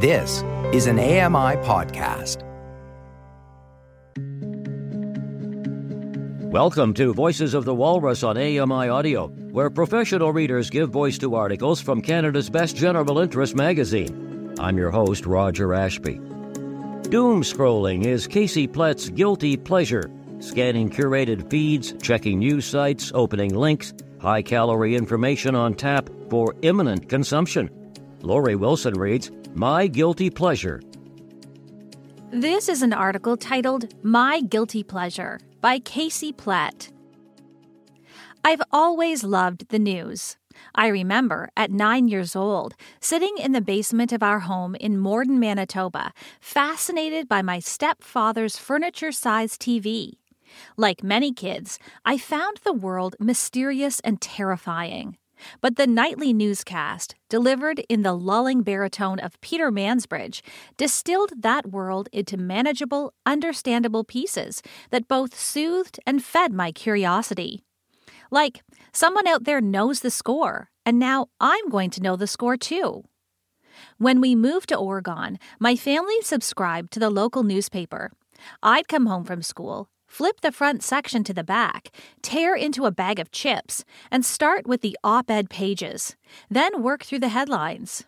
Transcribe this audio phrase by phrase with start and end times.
[0.00, 2.44] This is an AMI podcast.
[6.52, 11.34] Welcome to Voices of the Walrus on AMI Audio, where professional readers give voice to
[11.34, 14.54] articles from Canada's best general interest magazine.
[14.60, 16.14] I'm your host, Roger Ashby.
[16.14, 20.08] Doom scrolling is Casey Plett's guilty pleasure,
[20.38, 27.08] scanning curated feeds, checking news sites, opening links, high calorie information on tap for imminent
[27.08, 27.68] consumption.
[28.22, 30.80] Lori Wilson reads, My Guilty Pleasure.
[32.30, 36.92] This is an article titled My Guilty Pleasure by Casey Plett.
[38.44, 40.36] I've always loved the news.
[40.76, 45.40] I remember at nine years old, sitting in the basement of our home in Morden,
[45.40, 50.18] Manitoba, fascinated by my stepfather's furniture sized TV.
[50.76, 55.16] Like many kids, I found the world mysterious and terrifying.
[55.60, 60.42] But the nightly newscast, delivered in the lulling baritone of Peter Mansbridge,
[60.76, 67.62] distilled that world into manageable, understandable pieces that both soothed and fed my curiosity.
[68.30, 72.56] Like, someone out there knows the score, and now I'm going to know the score
[72.56, 73.04] too.
[73.96, 78.10] When we moved to Oregon, my family subscribed to the local newspaper.
[78.62, 81.90] I'd come home from school, flip the front section to the back,
[82.22, 86.16] tear into a bag of chips, and start with the op ed pages,
[86.50, 88.04] then work through the headlines.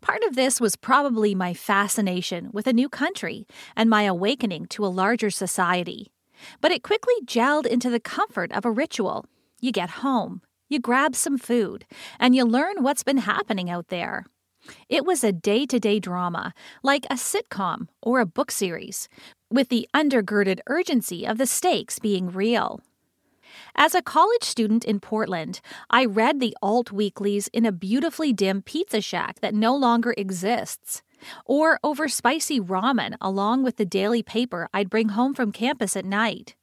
[0.00, 3.46] Part of this was probably my fascination with a new country
[3.76, 6.12] and my awakening to a larger society.
[6.60, 9.26] But it quickly gelled into the comfort of a ritual.
[9.60, 11.84] You get home, you grab some food,
[12.18, 14.24] and you learn what's been happening out there.
[14.88, 16.52] It was a day to day drama,
[16.82, 19.08] like a sitcom or a book series,
[19.50, 22.80] with the undergirded urgency of the stakes being real.
[23.74, 28.62] As a college student in Portland, I read the alt weeklies in a beautifully dim
[28.62, 31.02] pizza shack that no longer exists,
[31.44, 36.04] or over spicy ramen along with the daily paper I'd bring home from campus at
[36.04, 36.54] night.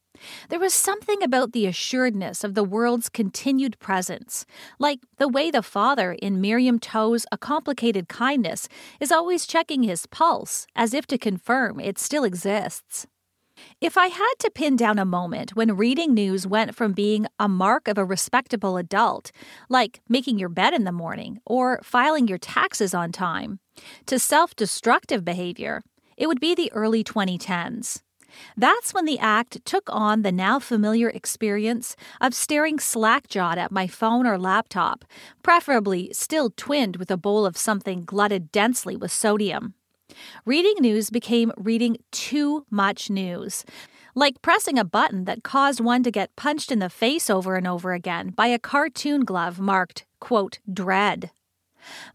[0.50, 4.46] There was something about the assuredness of the world's continued presence,
[4.80, 8.68] like the way the father in Miriam Toews' A Complicated Kindness
[9.00, 13.08] is always checking his pulse as if to confirm it still exists.
[13.82, 17.48] If I had to pin down a moment when reading news went from being a
[17.48, 19.32] mark of a respectable adult,
[19.70, 23.60] like making your bed in the morning or filing your taxes on time,
[24.06, 25.82] to self destructive behavior,
[26.18, 28.02] it would be the early 2010s.
[28.56, 33.72] That's when the act took on the now familiar experience of staring slack jawed at
[33.72, 35.06] my phone or laptop,
[35.44, 39.74] preferably still twinned with a bowl of something glutted densely with sodium.
[40.46, 43.66] Reading news became reading too much news,
[44.16, 47.68] like pressing a button that caused one to get punched in the face over and
[47.68, 51.32] over again by a cartoon glove marked, quote, dread.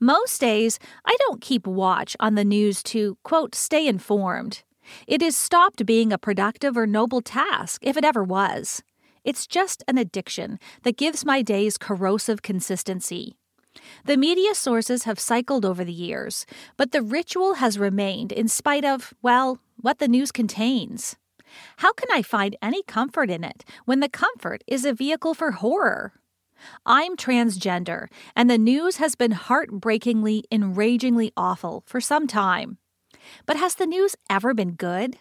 [0.00, 4.62] Most days, I don't keep watch on the news to, quote, stay informed.
[5.06, 8.82] It has stopped being a productive or noble task, if it ever was.
[9.24, 13.36] It's just an addiction that gives my days corrosive consistency.
[14.04, 16.44] The media sources have cycled over the years,
[16.76, 21.16] but the ritual has remained in spite of, well, what the news contains.
[21.78, 25.52] How can I find any comfort in it when the comfort is a vehicle for
[25.52, 26.12] horror?
[26.86, 28.06] I'm transgender,
[28.36, 32.78] and the news has been heartbreakingly, enragingly awful for some time.
[33.46, 35.18] But has the news ever been good?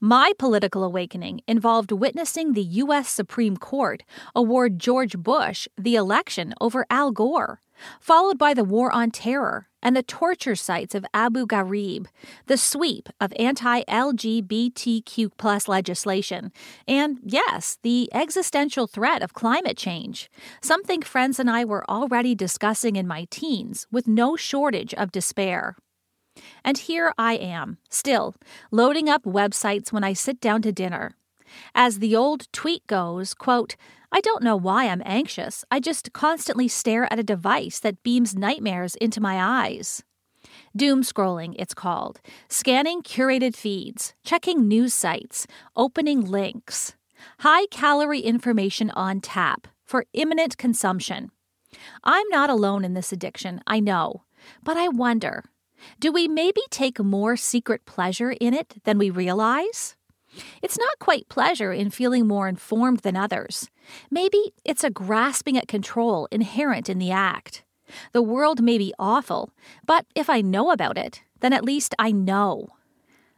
[0.00, 3.08] My political awakening involved witnessing the U.S.
[3.08, 4.02] Supreme Court
[4.34, 7.60] award George Bush the election over Al Gore,
[8.00, 12.06] followed by the war on terror and the torture sites of Abu Ghraib,
[12.46, 16.52] the sweep of anti LGBTQ legislation,
[16.88, 20.28] and yes, the existential threat of climate change,
[20.60, 25.76] something friends and I were already discussing in my teens with no shortage of despair.
[26.64, 28.34] And here I am, still,
[28.70, 31.16] loading up websites when I sit down to dinner.
[31.74, 33.76] As the old tweet goes, quote,
[34.12, 35.64] I don't know why I'm anxious.
[35.70, 40.04] I just constantly stare at a device that beams nightmares into my eyes.
[40.74, 42.20] Doom scrolling, it's called.
[42.48, 45.46] Scanning curated feeds, checking news sites,
[45.76, 46.94] opening links.
[47.40, 51.30] High calorie information on tap for imminent consumption.
[52.04, 54.24] I'm not alone in this addiction, I know.
[54.62, 55.44] But I wonder
[56.00, 59.96] do we maybe take more secret pleasure in it than we realize?
[60.62, 63.70] It's not quite pleasure in feeling more informed than others.
[64.10, 67.64] Maybe it's a grasping at control inherent in the act.
[68.12, 69.50] The world may be awful,
[69.86, 72.68] but if I know about it, then at least I know.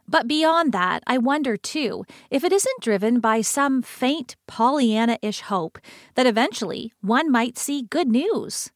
[0.07, 5.41] But beyond that, I wonder too if it isn't driven by some faint Pollyanna ish
[5.41, 5.77] hope
[6.15, 8.71] that eventually one might see good news.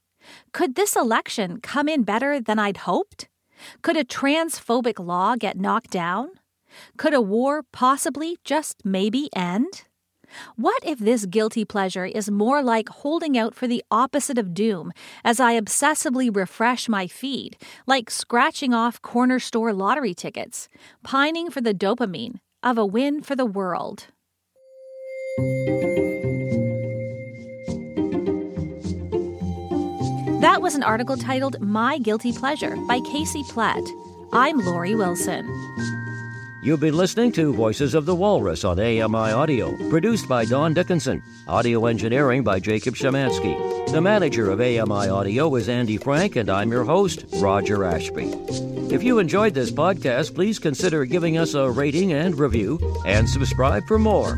[0.51, 3.27] Could this election come in better than I'd hoped?
[3.81, 6.30] Could a transphobic law get knocked down?
[6.98, 9.83] Could a war possibly, just maybe, end?
[10.56, 14.92] What if this guilty pleasure is more like holding out for the opposite of doom
[15.24, 20.69] as I obsessively refresh my feed, like scratching off corner store lottery tickets,
[21.04, 24.07] pining for the dopamine of a win for the world?
[30.44, 33.88] That was an article titled My Guilty Pleasure by Casey Plett.
[34.34, 35.48] I'm Lori Wilson.
[36.62, 41.24] You've been listening to Voices of the Walrus on AMI Audio, produced by Don Dickinson.
[41.48, 43.90] Audio engineering by Jacob Shemansky.
[43.94, 48.34] The manager of AMI Audio is Andy Frank, and I'm your host, Roger Ashby.
[48.94, 53.88] If you enjoyed this podcast, please consider giving us a rating and review, and subscribe
[53.88, 54.38] for more.